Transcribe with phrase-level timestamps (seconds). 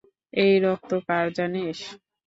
[0.33, 1.79] এই রক্ত কার জানিস?